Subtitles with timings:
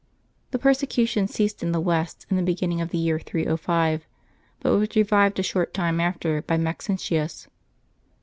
[0.49, 4.07] The persecution ceased in the West, in the beginning of the year 305,
[4.59, 7.47] but was revived a short time after by Maxentius.